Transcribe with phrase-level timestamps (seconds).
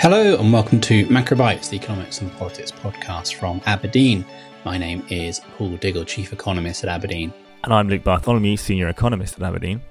[0.00, 4.24] Hello and welcome to Macrobytes, the economics and politics podcast from Aberdeen.
[4.64, 7.34] My name is Paul Diggle, Chief Economist at Aberdeen.
[7.64, 9.82] And I'm Luke Bartholomew, Senior Economist at Aberdeen.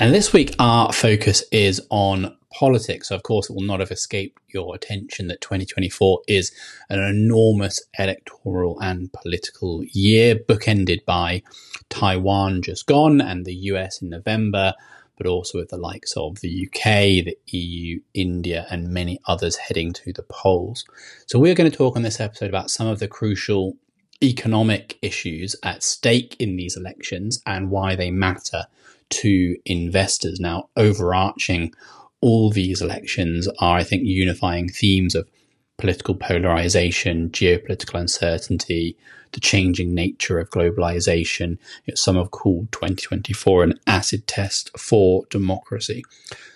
[0.00, 3.10] And this week, our focus is on politics.
[3.10, 6.50] So, of course, it will not have escaped your attention that 2024 is
[6.90, 11.44] an enormous electoral and political year, bookended by
[11.90, 14.74] Taiwan just gone and the US in November,
[15.16, 19.92] but also with the likes of the UK, the EU, India, and many others heading
[19.92, 20.84] to the polls.
[21.26, 23.76] So, we're going to talk on this episode about some of the crucial
[24.22, 28.64] economic issues at stake in these elections and why they matter
[29.10, 30.40] to investors.
[30.40, 31.74] Now, overarching
[32.20, 35.28] all these elections are, I think, unifying themes of
[35.76, 38.96] political polarization, geopolitical uncertainty,
[39.34, 41.58] the changing nature of globalization.
[41.94, 46.02] some have called 2024 an acid test for democracy.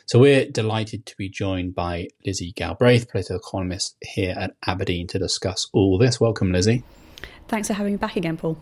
[0.07, 5.19] So we're delighted to be joined by Lizzy Galbraith, political economist here at Aberdeen, to
[5.19, 6.19] discuss all this.
[6.19, 6.83] Welcome, Lizzy.
[7.49, 8.57] Thanks for having me back again, Paul.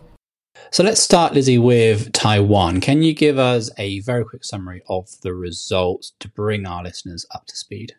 [0.71, 2.81] So let's start, Lizzy, with Taiwan.
[2.81, 7.25] Can you give us a very quick summary of the results to bring our listeners
[7.33, 7.95] up to speed?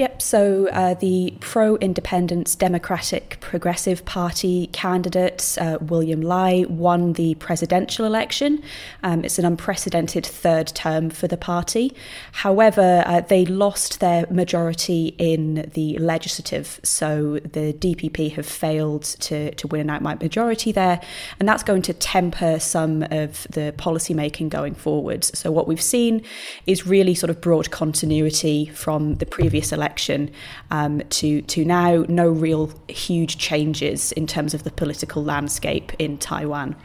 [0.00, 7.34] Yep, so uh, the pro independence Democratic Progressive Party candidate, uh, William Lai, won the
[7.34, 8.62] presidential election.
[9.02, 11.94] Um, it's an unprecedented third term for the party.
[12.32, 19.54] However, uh, they lost their majority in the legislative, so the DPP have failed to,
[19.56, 20.98] to win an outright majority there,
[21.38, 25.38] and that's going to temper some of the policy making going forwards.
[25.38, 26.22] So, what we've seen
[26.66, 30.30] is really sort of broad continuity from the previous election election
[30.70, 36.18] um, to to now no real huge changes in terms of the political landscape in
[36.18, 36.76] Taiwan.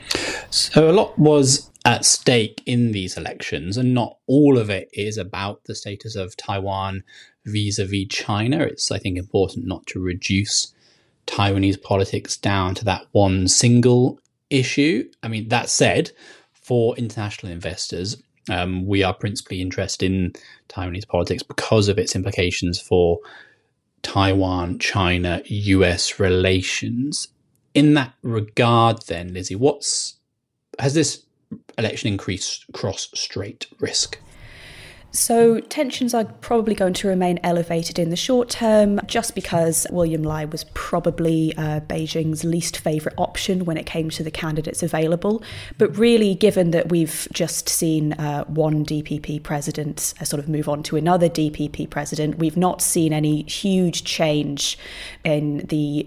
[0.49, 5.17] So a lot was at stake in these elections, and not all of it is
[5.17, 7.03] about the status of Taiwan
[7.45, 8.59] vis-a-vis China.
[8.63, 10.73] It's I think important not to reduce
[11.27, 15.09] Taiwanese politics down to that one single issue.
[15.23, 16.11] I mean, that said,
[16.53, 18.17] for international investors,
[18.49, 20.33] um, we are principally interested in
[20.69, 23.19] Taiwanese politics because of its implications for
[24.03, 27.27] Taiwan, China, US relations.
[27.73, 30.15] In that regard, then, Lizzy, what's
[30.79, 31.23] has this
[31.77, 34.19] election increased cross strait risk?
[35.15, 40.23] So, tensions are probably going to remain elevated in the short term just because William
[40.23, 45.41] Lai was probably uh, Beijing's least favourite option when it came to the candidates available.
[45.77, 50.67] But really, given that we've just seen uh, one DPP president uh, sort of move
[50.67, 54.77] on to another DPP president, we've not seen any huge change
[55.23, 56.05] in the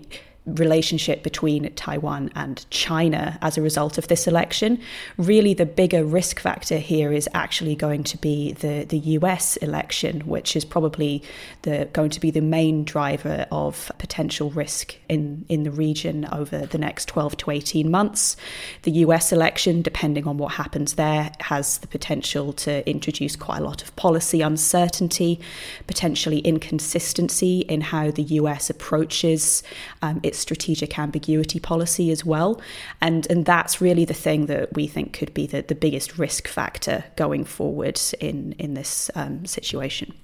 [0.54, 4.80] relationship between Taiwan and China as a result of this election.
[5.16, 10.20] Really, the bigger risk factor here is actually going to be the, the US election,
[10.20, 11.22] which is probably
[11.62, 16.66] the, going to be the main driver of potential risk in, in the region over
[16.66, 18.36] the next 12 to 18 months.
[18.82, 23.64] The US election, depending on what happens there, has the potential to introduce quite a
[23.64, 25.40] lot of policy uncertainty,
[25.86, 29.62] potentially inconsistency in how the US approaches
[30.02, 32.60] um, its strategic ambiguity policy as well.
[33.00, 36.48] And, and that's really the thing that we think could be the, the biggest risk
[36.48, 40.14] factor going forward in, in this um, situation.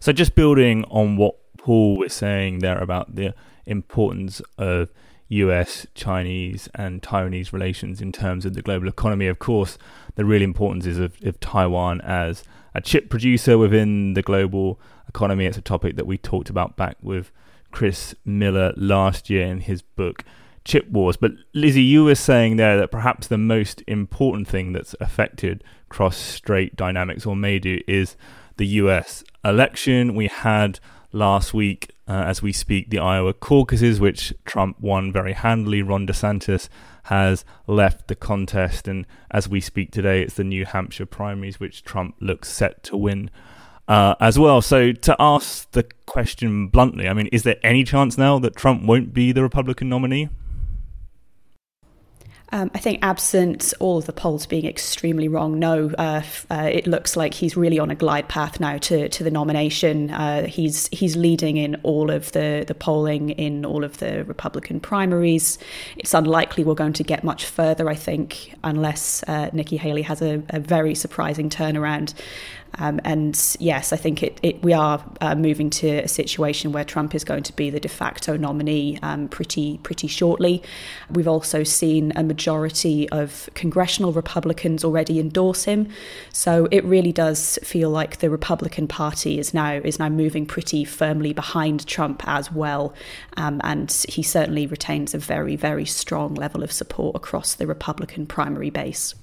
[0.00, 3.34] So, just building on what Paul was saying there about the
[3.66, 4.90] importance of
[5.28, 9.78] US, Chinese, and Taiwanese relations in terms of the global economy, of course,
[10.14, 15.46] the real importance is of, of Taiwan as a chip producer within the global economy.
[15.46, 17.30] It's a topic that we talked about back with
[17.74, 20.22] Chris Miller last year in his book
[20.64, 21.16] Chip Wars.
[21.16, 26.16] But Lizzie, you were saying there that perhaps the most important thing that's affected cross
[26.16, 28.14] strait dynamics or may do is
[28.58, 30.14] the US election.
[30.14, 30.78] We had
[31.10, 35.82] last week, uh, as we speak, the Iowa caucuses, which Trump won very handily.
[35.82, 36.68] Ron DeSantis
[37.04, 38.86] has left the contest.
[38.86, 42.96] And as we speak today, it's the New Hampshire primaries, which Trump looks set to
[42.96, 43.32] win
[43.88, 44.62] uh, as well.
[44.62, 48.82] So to ask the question bluntly, I mean, is there any chance now that Trump
[48.84, 50.28] won't be the Republican nominee?
[52.52, 56.86] Um, I think, absent all of the polls being extremely wrong, no, uh, uh, it
[56.86, 60.10] looks like he's really on a glide path now to, to the nomination.
[60.12, 64.78] Uh, he's he's leading in all of the, the polling in all of the Republican
[64.78, 65.58] primaries.
[65.96, 70.22] It's unlikely we're going to get much further, I think, unless uh, Nikki Haley has
[70.22, 72.14] a, a very surprising turnaround.
[72.78, 76.84] Um, and yes, I think it, it we are uh, moving to a situation where
[76.84, 80.62] Trump is going to be the de facto nominee um, pretty pretty shortly.
[81.10, 85.88] We've also seen a majority of congressional Republicans already endorse him,
[86.32, 90.84] so it really does feel like the Republican Party is now is now moving pretty
[90.84, 92.94] firmly behind Trump as well,
[93.36, 98.26] um, and he certainly retains a very very strong level of support across the Republican
[98.26, 99.14] primary base.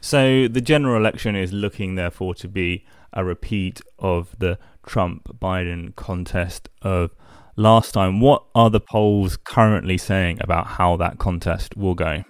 [0.00, 5.94] So the general election is looking, therefore, to be a repeat of the Trump Biden
[5.96, 7.10] contest of
[7.56, 8.20] last time.
[8.20, 12.24] What are the polls currently saying about how that contest will go?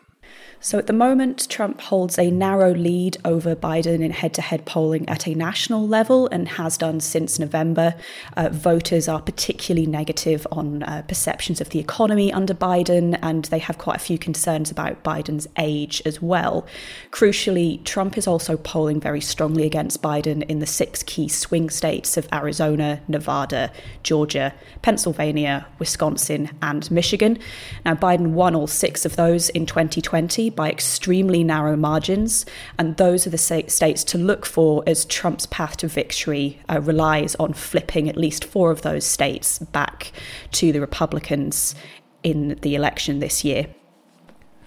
[0.63, 4.67] So at the moment, Trump holds a narrow lead over Biden in head to head
[4.67, 7.95] polling at a national level and has done since November.
[8.37, 13.59] Uh, voters are particularly negative on uh, perceptions of the economy under Biden, and they
[13.59, 16.67] have quite a few concerns about Biden's age as well.
[17.11, 22.19] Crucially, Trump is also polling very strongly against Biden in the six key swing states
[22.19, 23.73] of Arizona, Nevada,
[24.03, 24.53] Georgia,
[24.83, 27.39] Pennsylvania, Wisconsin, and Michigan.
[27.87, 32.47] Now, Biden won all six of those in 2020 by extremely narrow margins,
[32.79, 37.35] and those are the states to look for as Trump's path to victory uh, relies
[37.37, 40.13] on flipping at least four of those states back
[40.53, 41.75] to the Republicans
[42.23, 43.67] in the election this year.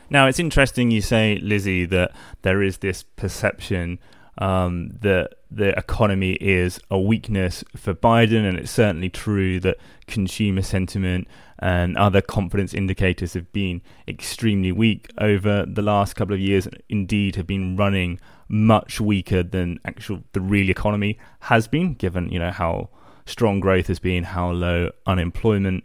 [0.09, 2.11] Now, it's interesting you say, Lizzy, that
[2.43, 3.99] there is this perception
[4.37, 9.77] um, that the economy is a weakness for Biden, and it's certainly true that
[10.07, 11.27] consumer sentiment
[11.59, 16.67] and other confidence indicators have been extremely weak over the last couple of years.
[16.89, 18.19] Indeed, have been running
[18.49, 22.89] much weaker than actual the real economy has been, given you know how
[23.25, 25.83] strong growth has been, how low unemployment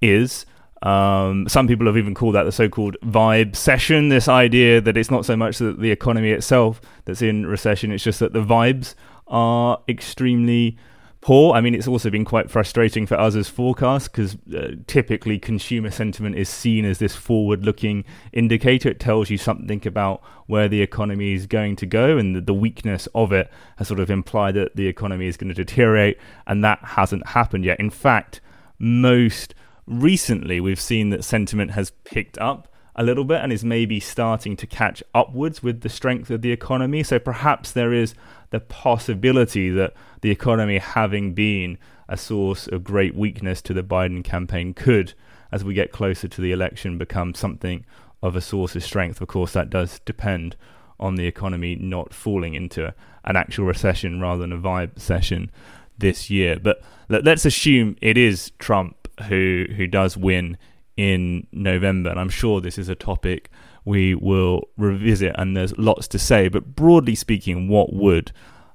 [0.00, 0.44] is.
[0.82, 4.10] Um, some people have even called that the so-called vibe session.
[4.10, 8.04] This idea that it's not so much that the economy itself that's in recession; it's
[8.04, 8.94] just that the vibes
[9.26, 10.78] are extremely
[11.20, 11.54] poor.
[11.54, 15.90] I mean, it's also been quite frustrating for us as forecasts because uh, typically consumer
[15.90, 18.88] sentiment is seen as this forward-looking indicator.
[18.88, 22.54] It tells you something about where the economy is going to go, and the, the
[22.54, 26.62] weakness of it has sort of implied that the economy is going to deteriorate, and
[26.62, 27.80] that hasn't happened yet.
[27.80, 28.40] In fact,
[28.78, 29.56] most
[29.88, 34.56] recently we've seen that sentiment has picked up a little bit and is maybe starting
[34.56, 37.02] to catch upwards with the strength of the economy.
[37.02, 38.14] So perhaps there is
[38.50, 44.24] the possibility that the economy, having been a source of great weakness to the Biden
[44.24, 45.14] campaign, could,
[45.52, 47.84] as we get closer to the election, become something
[48.20, 49.20] of a source of strength.
[49.20, 50.56] Of course, that does depend
[50.98, 52.92] on the economy not falling into
[53.24, 55.52] an actual recession rather than a vibe session
[55.96, 56.58] this year.
[56.60, 60.56] But let's assume it is Trump who who does win
[60.96, 63.50] in November, and I'm sure this is a topic
[63.84, 66.48] we will revisit, and there's lots to say.
[66.48, 68.32] But broadly speaking, what would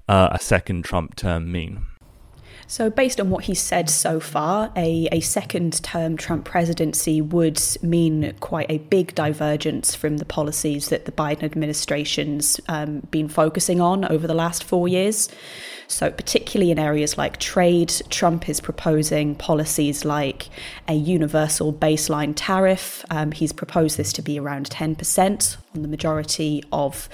[0.08, 1.86] uh, a second Trump term mean?
[2.74, 7.62] So, based on what he's said so far, a, a second term Trump presidency would
[7.84, 13.80] mean quite a big divergence from the policies that the Biden administration's um, been focusing
[13.80, 15.30] on over the last four years.
[15.88, 20.50] So, particularly in areas like trade, Trump is proposing policies like
[20.88, 23.06] a universal baseline tariff.
[23.12, 27.08] Um, he's proposed this to be around 10% on the majority of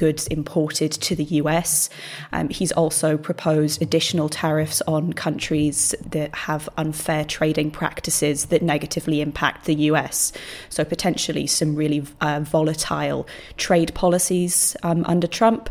[0.00, 1.90] goods imported to the US.
[2.32, 9.20] Um, he's also proposed additional tariffs on countries that have unfair trading practices that negatively
[9.20, 10.32] impact the US.
[10.70, 15.68] So, potentially, some really uh, volatile trade policies um, under Trump.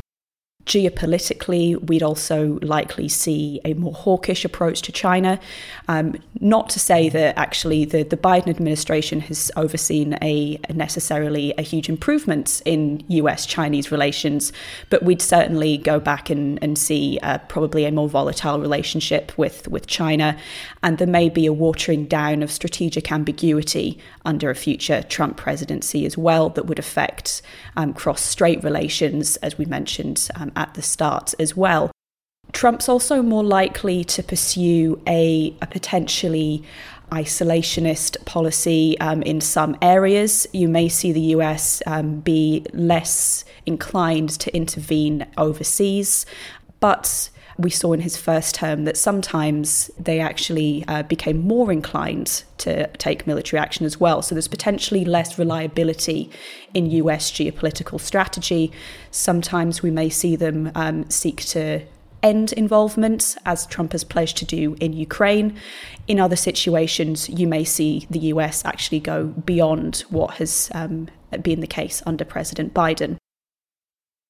[0.69, 5.39] Geopolitically, we'd also likely see a more hawkish approach to China.
[5.87, 11.63] Um, not to say that actually the, the Biden administration has overseen a necessarily a
[11.63, 14.53] huge improvement in US Chinese relations,
[14.91, 19.67] but we'd certainly go back and, and see uh, probably a more volatile relationship with,
[19.69, 20.37] with China.
[20.83, 26.05] And there may be a watering down of strategic ambiguity under a future Trump presidency
[26.05, 27.41] as well that would affect
[27.75, 31.89] um, cross strait relations, as we mentioned um, at the start as well.
[32.51, 36.63] Trump's also more likely to pursue a, a potentially
[37.11, 40.47] isolationist policy um, in some areas.
[40.53, 46.25] You may see the US um, be less inclined to intervene overseas,
[46.79, 52.43] but we saw in his first term that sometimes they actually uh, became more inclined
[52.57, 54.21] to take military action as well.
[54.21, 56.31] So there's potentially less reliability
[56.73, 58.71] in US geopolitical strategy.
[59.11, 61.81] Sometimes we may see them um, seek to
[62.23, 65.57] end involvement, as Trump has pledged to do in Ukraine.
[66.07, 71.09] In other situations, you may see the US actually go beyond what has um,
[71.41, 73.17] been the case under President Biden.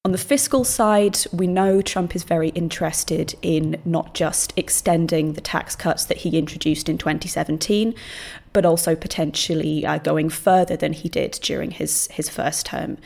[0.02, 5.42] On the fiscal side, we know Trump is very interested in not just extending the
[5.42, 7.94] tax cuts that he introduced in 2017,
[8.54, 12.96] but also potentially uh, going further than he did during his, his first term.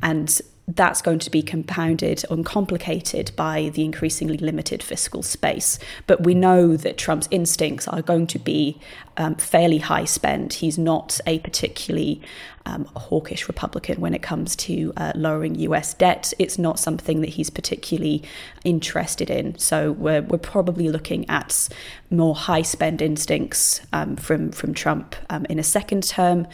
[0.00, 5.78] And that's going to be compounded and complicated by the increasingly limited fiscal space.
[6.06, 8.80] But we know that Trump's instincts are going to be
[9.18, 10.54] um, fairly high spend.
[10.54, 12.22] He's not a particularly
[12.66, 16.32] um, hawkish Republican when it comes to uh, lowering US debt.
[16.38, 18.22] It's not something that he's particularly
[18.64, 19.58] interested in.
[19.58, 21.68] So we're, we're probably looking at
[22.10, 26.46] more high spend instincts um, from, from Trump um, in a second term.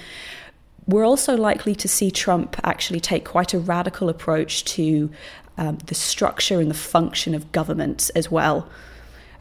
[0.90, 5.08] We're also likely to see Trump actually take quite a radical approach to
[5.56, 8.68] um, the structure and the function of government as well.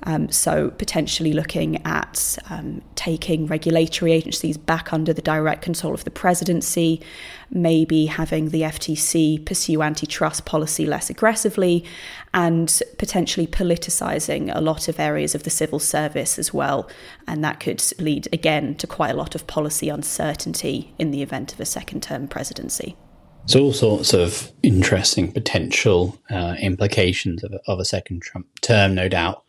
[0.03, 6.05] Um, so, potentially looking at um, taking regulatory agencies back under the direct control of
[6.05, 7.01] the presidency,
[7.51, 11.83] maybe having the FTC pursue antitrust policy less aggressively,
[12.33, 16.89] and potentially politicizing a lot of areas of the civil service as well.
[17.27, 21.51] And that could lead, again, to quite a lot of policy uncertainty in the event
[21.53, 22.95] of a second term presidency.
[23.47, 29.09] So, all sorts of interesting potential uh, implications of, of a second Trump term, no
[29.09, 29.43] doubt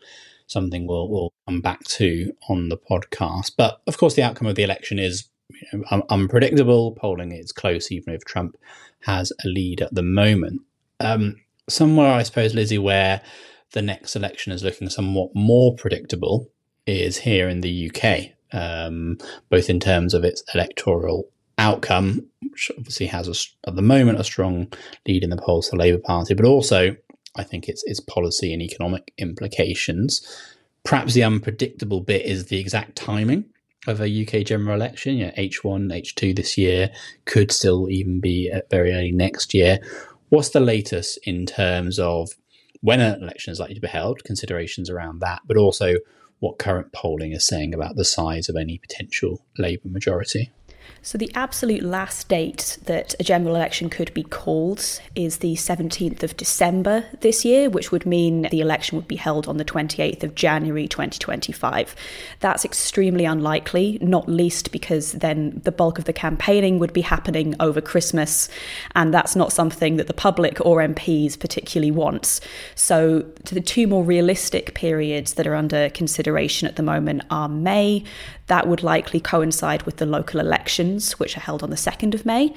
[0.51, 3.53] something we'll, we'll come back to on the podcast.
[3.57, 6.91] But of course, the outcome of the election is you know, un- unpredictable.
[6.93, 8.57] Polling is close, even if Trump
[9.01, 10.61] has a lead at the moment.
[10.99, 13.21] Um, somewhere, I suppose, Lizzy, where
[13.71, 16.49] the next election is looking somewhat more predictable
[16.85, 19.17] is here in the UK, um,
[19.49, 24.23] both in terms of its electoral outcome, which obviously has a, at the moment a
[24.23, 24.71] strong
[25.07, 26.95] lead in the polls for the Labour Party, but also
[27.35, 30.21] I think it's its policy and economic implications.
[30.83, 33.45] Perhaps the unpredictable bit is the exact timing
[33.87, 35.17] of a UK general election.
[35.17, 36.91] You know, H1, H2 this year
[37.25, 39.79] could still even be very early next year.
[40.29, 42.31] What's the latest in terms of
[42.81, 45.95] when an election is likely to be held, considerations around that, but also
[46.39, 50.51] what current polling is saying about the size of any potential Labour majority?
[51.03, 56.21] So, the absolute last date that a general election could be called is the 17th
[56.21, 60.21] of December this year, which would mean the election would be held on the 28th
[60.21, 61.95] of January 2025.
[62.39, 67.55] That's extremely unlikely, not least because then the bulk of the campaigning would be happening
[67.59, 68.47] over Christmas,
[68.93, 72.41] and that's not something that the public or MPs particularly wants.
[72.75, 78.03] So, the two more realistic periods that are under consideration at the moment are May,
[78.47, 82.25] that would likely coincide with the local elections, which are held on the 2nd of
[82.25, 82.53] May,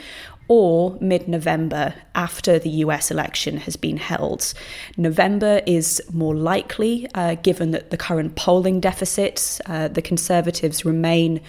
[0.47, 4.55] or mid November after the US election has been held.
[4.97, 11.41] November is more likely, uh, given that the current polling deficit, uh, the Conservatives remain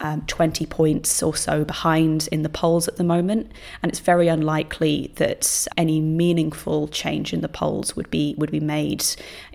[0.00, 3.50] um, 20 points or so behind in the polls at the moment,
[3.82, 8.60] and it's very unlikely that any meaningful change in the polls would be would be
[8.60, 9.04] made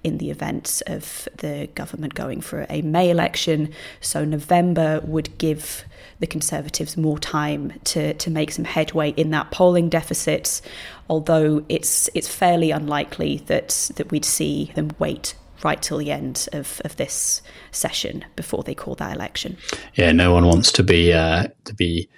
[0.04, 3.72] in the event of the government going for a May election.
[4.02, 5.84] So November would give
[6.20, 10.62] the Conservatives more time to to make some headway in that polling deficit,
[11.10, 16.48] although it's it's fairly unlikely that that we'd see them wait right till the end
[16.54, 17.42] of, of this
[17.72, 19.58] session before they call that election.
[19.96, 22.10] Yeah, no one wants to be uh, to be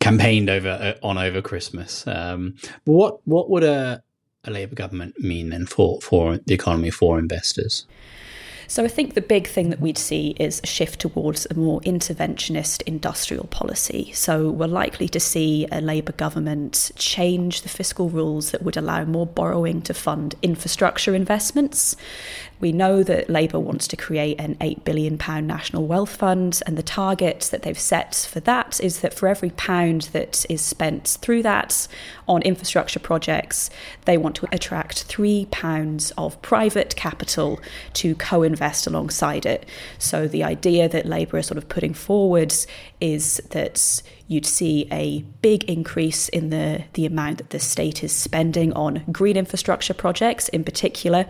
[0.00, 2.06] campaigned over uh, on over Christmas.
[2.06, 4.02] Um, but what what would a
[4.44, 7.86] a Labour government mean then for for the economy for investors?
[8.72, 11.82] So I think the big thing that we'd see is a shift towards a more
[11.82, 14.12] interventionist industrial policy.
[14.14, 19.04] So we're likely to see a Labour government change the fiscal rules that would allow
[19.04, 21.96] more borrowing to fund infrastructure investments.
[22.60, 26.82] We know that Labour wants to create an £8 billion national wealth fund, and the
[26.82, 31.42] target that they've set for that is that for every pound that is spent through
[31.42, 31.88] that
[32.28, 33.70] on infrastructure projects,
[34.04, 37.60] they want to attract £3 of private capital
[37.94, 39.68] to co invest alongside it.
[39.98, 42.66] So the idea that Labour is sort of putting forwards
[43.00, 48.12] is that you'd see a big increase in the, the amount that the state is
[48.12, 51.26] spending on green infrastructure projects in particular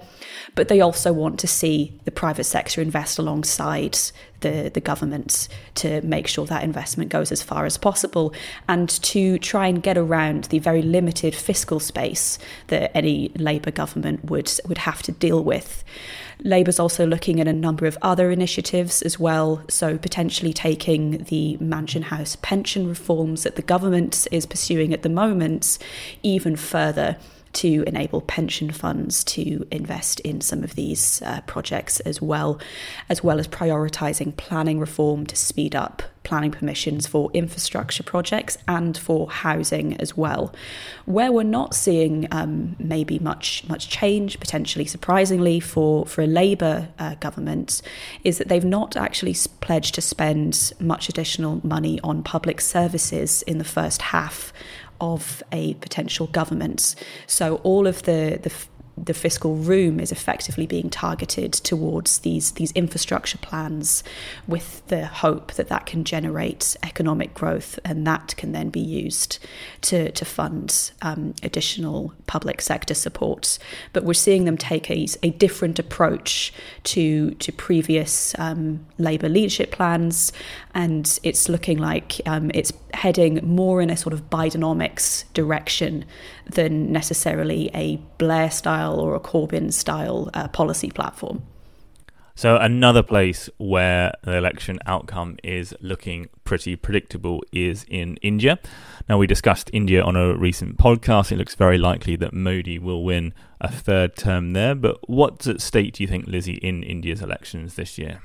[0.55, 3.99] but they also want to see the private sector invest alongside
[4.41, 8.35] the, the government to make sure that investment goes as far as possible
[8.69, 14.25] and to try and get around the very limited fiscal space that any Labour government
[14.27, 15.85] would would have to deal with.
[16.45, 21.57] Labour's also looking at a number of other initiatives as well, so potentially taking the
[21.59, 25.79] Mansion House pension reforms that the government is pursuing at the moment
[26.23, 27.17] even further
[27.54, 32.61] to enable pension funds to invest in some of these uh, projects as well,
[33.09, 38.97] as well as prioritising planning reform to speed up planning permissions for infrastructure projects and
[38.97, 40.54] for housing as well.
[41.04, 46.88] Where we're not seeing um, maybe much much change, potentially surprisingly for for a Labour
[46.99, 47.82] uh, government,
[48.25, 53.59] is that they've not actually pledged to spend much additional money on public services in
[53.59, 54.52] the first half
[55.02, 56.94] of a potential government.
[57.26, 58.52] So all of the the
[58.97, 64.04] the fiscal room is effectively being targeted towards these these infrastructure plans
[64.47, 69.38] with the hope that that can generate economic growth and that can then be used
[69.80, 73.59] to to fund um, additional public sector support
[73.94, 76.52] but we're seeing them take a, a different approach
[76.85, 80.32] to to previous um, labor leadership plans
[80.75, 86.05] and it's looking like um, it's heading more in a sort of Bidenomics direction
[86.47, 91.43] than necessarily a Blair style or a Corbyn style uh, policy platform.
[92.35, 98.59] So, another place where the election outcome is looking pretty predictable is in India.
[99.07, 101.31] Now, we discussed India on a recent podcast.
[101.31, 104.75] It looks very likely that Modi will win a third term there.
[104.75, 108.23] But what's at stake, do you think, Lizzy, in India's elections this year?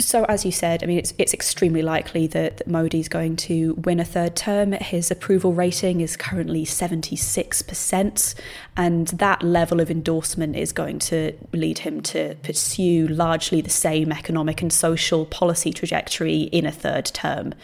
[0.00, 3.74] So, as you said, I mean, it's, it's extremely likely that, that Modi's going to
[3.74, 4.72] win a third term.
[4.72, 8.34] His approval rating is currently 76%,
[8.76, 14.10] and that level of endorsement is going to lead him to pursue largely the same
[14.10, 17.54] economic and social policy trajectory in a third term.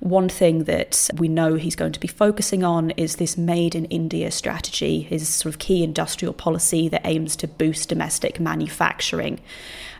[0.00, 3.84] One thing that we know he's going to be focusing on is this Made in
[3.86, 9.40] India strategy, his sort of key industrial policy that aims to boost domestic manufacturing.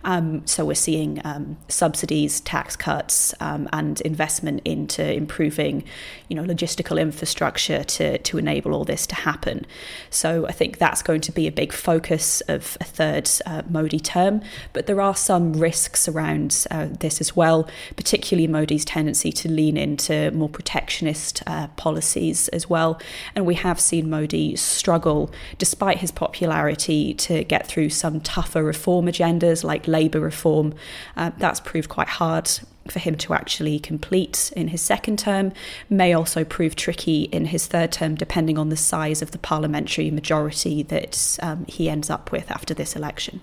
[0.05, 5.85] Um, so we're seeing um, subsidies, tax cuts, um, and investment into improving,
[6.29, 9.67] you know, logistical infrastructure to to enable all this to happen.
[10.11, 14.01] So I think that's going to be a big focus of a third uh, Modi
[14.01, 14.43] term.
[14.73, 19.77] But there are some risks around uh, this as well, particularly Modi's tendency to lean
[19.77, 23.01] into more protectionist uh, policies as well.
[23.35, 29.07] And we have seen Modi struggle, despite his popularity, to get through some tougher reform
[29.07, 30.75] agendas like labour reform.
[31.17, 32.49] Uh, that's proved quite hard
[32.89, 35.53] for him to actually complete in his second term
[35.89, 40.11] may also prove tricky in his third term, depending on the size of the parliamentary
[40.11, 43.41] majority that um, he ends up with after this election.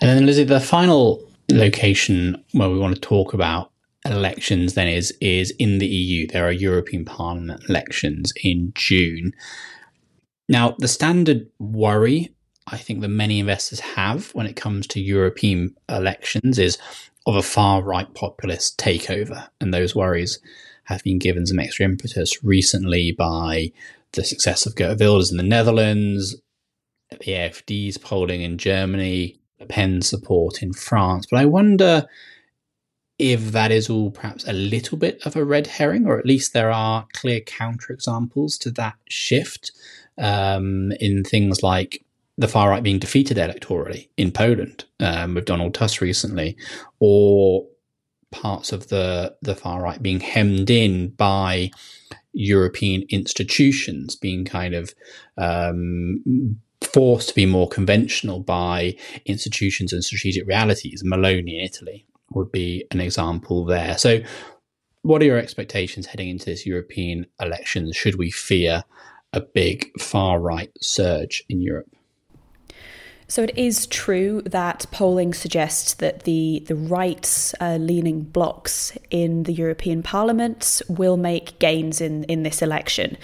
[0.00, 3.70] And then, Lizzy, the final location where we want to talk about
[4.06, 6.26] elections then is is in the EU.
[6.26, 9.32] There are European Parliament elections in June.
[10.48, 12.34] Now, the standard worry
[12.72, 16.78] I think that many investors have when it comes to European elections is
[17.26, 19.48] of a far right populist takeover.
[19.60, 20.38] And those worries
[20.84, 23.72] have been given some extra impetus recently by
[24.12, 26.36] the success of Geert Wilders in the Netherlands,
[27.10, 31.26] the AFD's polling in Germany, Le Pen support in France.
[31.30, 32.06] But I wonder
[33.18, 36.52] if that is all perhaps a little bit of a red herring, or at least
[36.52, 39.72] there are clear counterexamples to that shift
[40.16, 42.02] um, in things like
[42.40, 46.56] the far right being defeated electorally in Poland um, with Donald Tusk recently,
[46.98, 47.66] or
[48.30, 51.70] parts of the the far right being hemmed in by
[52.32, 54.94] European institutions being kind of
[55.36, 56.22] um,
[56.82, 61.02] forced to be more conventional by institutions and strategic realities.
[61.02, 63.98] Meloni in Italy would be an example there.
[63.98, 64.20] So,
[65.02, 67.96] what are your expectations heading into this European elections?
[67.96, 68.84] Should we fear
[69.34, 71.94] a big far right surge in Europe?
[73.30, 79.44] So it is true that polling suggests that the the right uh, leaning blocs in
[79.44, 83.16] the European Parliament will make gains in in this election.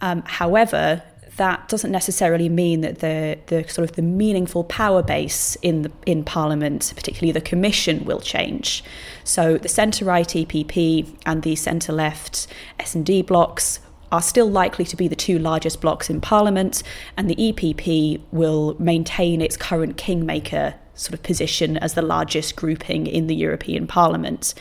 [0.00, 1.02] Um, however,
[1.36, 5.92] that doesn't necessarily mean that the the sort of the meaningful power base in the
[6.06, 8.82] in Parliament, particularly the Commission, will change.
[9.24, 12.46] So the centre right EPP and the centre left
[12.78, 13.80] S and D blocs
[14.12, 16.82] are still likely to be the two largest blocs in Parliament,
[17.16, 23.06] and the EPP will maintain its current kingmaker sort of position as the largest grouping
[23.06, 24.54] in the European Parliament.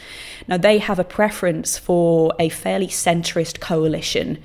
[0.47, 4.37] Now, they have a preference for a fairly centrist coalition.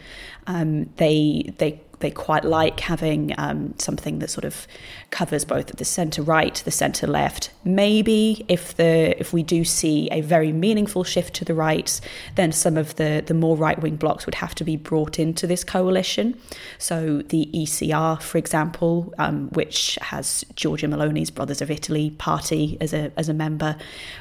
[0.46, 4.66] Um, they they they quite like having um, something that sort of
[5.10, 7.50] covers both the centre right, the centre left.
[7.64, 12.00] Maybe if the if we do see a very meaningful shift to the right,
[12.34, 15.46] then some of the the more right wing blocks would have to be brought into
[15.46, 16.38] this coalition.
[16.78, 22.92] So the ECR, for example, um, which has Giorgia Meloni's Brothers of Italy party as
[22.92, 23.76] a as a member,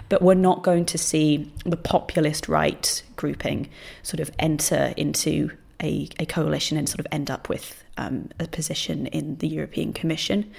[0.10, 3.70] but we're not going to see the populist right grouping
[4.02, 5.50] sort of enter into
[5.84, 9.94] a, a coalition and sort of end up with um, a position in the European
[9.94, 10.52] Commission.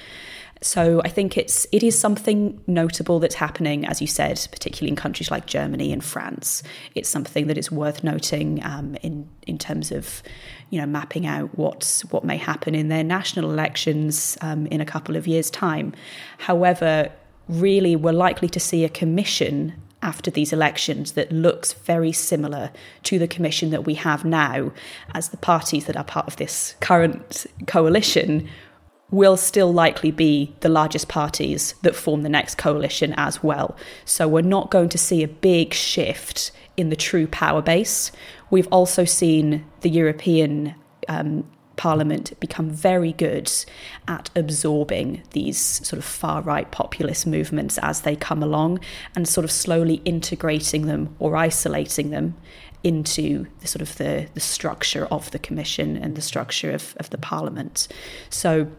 [0.61, 4.97] So I think it's it is something notable that's happening, as you said, particularly in
[4.97, 6.63] countries like Germany and France.
[6.95, 10.23] It's something that is worth noting um, in in terms of
[10.71, 14.87] you know mapping out what what may happen in their national elections um, in a
[14.87, 15.93] couple of years' time.
[16.39, 17.11] However,
[17.49, 22.71] really, we're likely to see a commission after these elections that looks very similar
[23.03, 24.71] to the commission that we have now,
[25.15, 28.49] as the parties that are part of this current coalition
[29.11, 33.77] will still likely be the largest parties that form the next coalition as well.
[34.05, 38.13] So we're not going to see a big shift in the true power base.
[38.51, 40.75] We've also seen the European
[41.09, 43.51] um, Parliament become very good
[44.09, 48.81] at absorbing these sort of far right populist movements as they come along
[49.17, 52.35] and sort of slowly integrating them or isolating them
[52.83, 57.11] into the sort of the, the structure of the commission and the structure of, of
[57.11, 57.89] the parliament.
[58.29, 58.71] So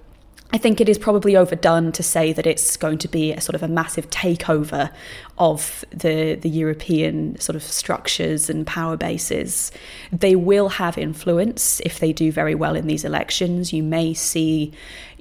[0.54, 3.56] I think it is probably overdone to say that it's going to be a sort
[3.56, 4.92] of a massive takeover
[5.38, 9.72] of the the European sort of structures and power bases.
[10.12, 13.74] They will have influence if they do very well in these elections.
[13.74, 14.72] You may see,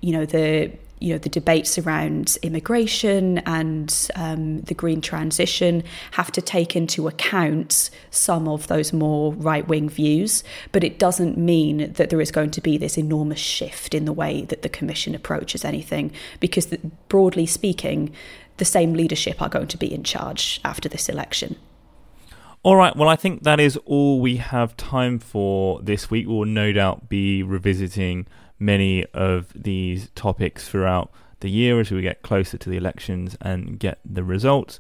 [0.01, 6.33] you know, the you know the debates around immigration and um, the green transition have
[6.33, 11.93] to take into account some of those more right wing views, but it doesn't mean
[11.93, 15.15] that there is going to be this enormous shift in the way that the Commission
[15.15, 16.79] approaches anything, because the,
[17.09, 18.13] broadly speaking,
[18.57, 21.57] the same leadership are going to be in charge after this election.
[22.63, 26.27] All right, well, I think that is all we have time for this week.
[26.27, 28.27] We'll no doubt be revisiting
[28.59, 33.79] many of these topics throughout the year as we get closer to the elections and
[33.79, 34.79] get the results.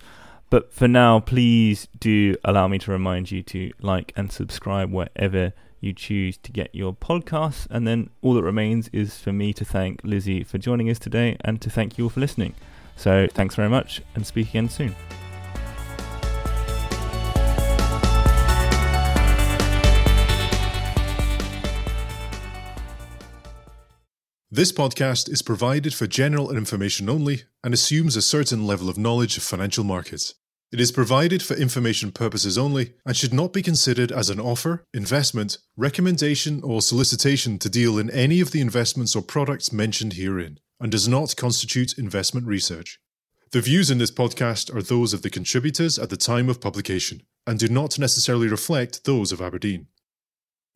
[0.50, 5.52] But for now, please do allow me to remind you to like and subscribe wherever
[5.80, 7.66] you choose to get your podcasts.
[7.70, 11.37] And then all that remains is for me to thank Lizzy for joining us today
[11.42, 12.54] and to thank you all for listening.
[12.96, 14.94] So thanks very much and speak again soon.
[24.54, 29.36] This podcast is provided for general information only and assumes a certain level of knowledge
[29.36, 30.34] of financial markets.
[30.70, 34.84] It is provided for information purposes only and should not be considered as an offer,
[34.94, 40.60] investment, recommendation, or solicitation to deal in any of the investments or products mentioned herein,
[40.78, 43.00] and does not constitute investment research.
[43.50, 47.22] The views in this podcast are those of the contributors at the time of publication
[47.44, 49.88] and do not necessarily reflect those of Aberdeen.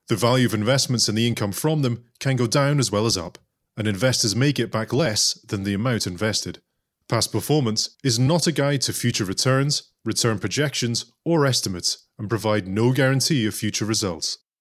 [0.08, 3.16] The value of investments and the income from them can go down as well as
[3.16, 3.38] up
[3.78, 6.60] and investors may get back less than the amount invested.
[7.08, 12.66] Past performance is not a guide to future returns, return projections, or estimates, and provide
[12.66, 14.38] no guarantee of future results.